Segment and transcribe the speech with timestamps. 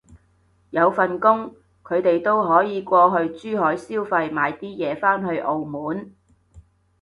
[0.71, 1.53] 有份工，
[1.83, 6.15] 佢哋都可以過去珠海消費買啲嘢返去澳門